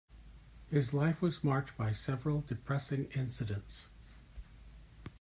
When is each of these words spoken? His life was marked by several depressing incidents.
His 0.71 0.95
life 0.95 1.21
was 1.21 1.43
marked 1.43 1.77
by 1.77 1.91
several 1.91 2.41
depressing 2.47 3.05
incidents. 3.13 3.89